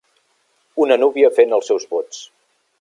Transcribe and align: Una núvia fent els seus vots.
Una 0.85 0.97
núvia 1.03 1.31
fent 1.37 1.55
els 1.59 1.71
seus 1.73 1.89
vots. 1.95 2.27